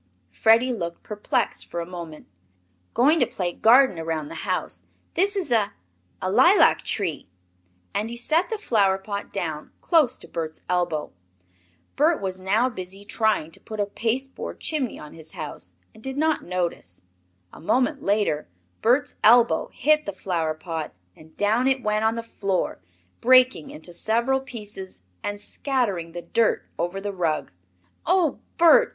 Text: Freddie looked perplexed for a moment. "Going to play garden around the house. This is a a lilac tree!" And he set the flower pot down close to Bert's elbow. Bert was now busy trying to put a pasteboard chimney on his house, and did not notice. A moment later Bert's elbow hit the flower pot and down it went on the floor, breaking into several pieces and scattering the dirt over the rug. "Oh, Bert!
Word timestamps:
Freddie 0.31 0.73
looked 0.73 1.03
perplexed 1.03 1.67
for 1.67 1.79
a 1.79 1.85
moment. 1.85 2.25
"Going 2.95 3.19
to 3.19 3.27
play 3.27 3.53
garden 3.53 3.99
around 3.99 4.29
the 4.29 4.49
house. 4.49 4.81
This 5.13 5.35
is 5.35 5.51
a 5.51 5.73
a 6.19 6.31
lilac 6.31 6.81
tree!" 6.83 7.29
And 7.93 8.09
he 8.09 8.17
set 8.17 8.49
the 8.49 8.57
flower 8.57 8.97
pot 8.97 9.31
down 9.31 9.71
close 9.79 10.17
to 10.17 10.27
Bert's 10.27 10.61
elbow. 10.67 11.13
Bert 11.95 12.19
was 12.19 12.39
now 12.39 12.67
busy 12.67 13.05
trying 13.05 13.51
to 13.51 13.59
put 13.59 13.79
a 13.79 13.85
pasteboard 13.85 14.59
chimney 14.59 14.97
on 14.97 15.13
his 15.13 15.33
house, 15.33 15.75
and 15.93 16.01
did 16.01 16.17
not 16.17 16.41
notice. 16.43 17.03
A 17.53 17.61
moment 17.61 18.01
later 18.01 18.47
Bert's 18.81 19.13
elbow 19.23 19.69
hit 19.71 20.07
the 20.07 20.13
flower 20.13 20.55
pot 20.55 20.95
and 21.15 21.37
down 21.37 21.67
it 21.67 21.83
went 21.83 22.03
on 22.03 22.15
the 22.15 22.23
floor, 22.23 22.81
breaking 23.19 23.69
into 23.69 23.93
several 23.93 24.39
pieces 24.39 25.01
and 25.21 25.39
scattering 25.39 26.13
the 26.13 26.23
dirt 26.23 26.65
over 26.79 26.99
the 26.99 27.13
rug. 27.13 27.51
"Oh, 28.07 28.39
Bert! 28.57 28.89